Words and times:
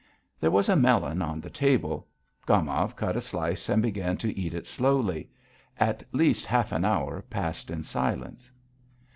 There 0.39 0.49
was 0.49 0.67
a 0.67 0.75
melon 0.75 1.21
on 1.21 1.41
the 1.41 1.51
table. 1.51 2.07
Gomov 2.47 2.95
cut 2.95 3.15
a 3.15 3.21
slice 3.21 3.69
and 3.69 3.83
began 3.83 4.17
to 4.17 4.35
eat 4.35 4.55
it 4.55 4.65
slowly. 4.65 5.29
At 5.77 6.01
least 6.11 6.47
half 6.47 6.71
an 6.71 6.83
hour 6.83 7.21
passed 7.21 7.69
in 7.69 7.83
silence. 7.83 8.51